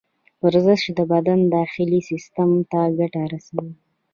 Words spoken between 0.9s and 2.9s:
د بدن داخلي سیستم ته